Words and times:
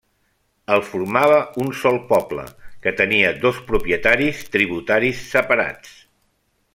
El 0.75 0.79
formava 0.85 1.35
un 1.65 1.69
sol 1.81 1.99
poble 2.13 2.45
que 2.85 2.95
tenien 3.03 3.39
dos 3.45 3.61
propietaris-tributaris 3.69 5.25
separats. 5.39 5.97